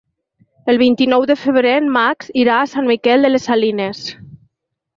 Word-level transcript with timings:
El 0.71 0.79
vint-i-nou 0.81 1.25
de 1.31 1.35
febrer 1.41 1.75
en 1.81 1.91
Max 1.99 2.31
irà 2.45 2.57
a 2.63 2.71
Sant 2.73 2.89
Miquel 2.93 3.27
de 3.29 3.33
les 3.35 3.49
Salines. 3.51 4.05